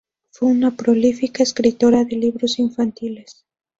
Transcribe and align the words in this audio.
Fue 0.31 0.47
una 0.49 0.75
prolífica 0.75 1.43
escritora 1.43 2.03
de 2.03 2.15
libros 2.15 2.57
infantiles. 2.57 3.45